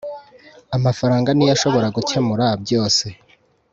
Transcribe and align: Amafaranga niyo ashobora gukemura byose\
Amafaranga 0.77 1.29
niyo 1.31 1.51
ashobora 1.57 1.87
gukemura 1.95 2.45
byose\ 2.63 3.05